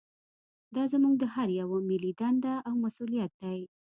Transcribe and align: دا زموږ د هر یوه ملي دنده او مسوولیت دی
دا 0.75 0.83
زموږ 0.93 1.13
د 1.19 1.23
هر 1.33 1.47
یوه 1.61 1.77
ملي 1.89 2.11
دنده 2.19 2.53
او 2.67 2.73
مسوولیت 2.83 3.31
دی 3.41 3.59